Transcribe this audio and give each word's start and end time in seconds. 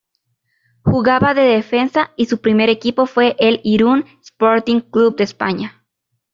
Jugaba 0.81 1.35
de 1.35 1.43
defensa 1.43 2.09
y 2.17 2.25
su 2.25 2.41
primer 2.41 2.69
equipo 2.69 3.05
fue 3.05 3.35
el 3.37 3.61
Irún 3.63 4.03
Sporting 4.23 4.79
Club 4.81 5.15
de 5.15 5.25
España. 5.25 5.85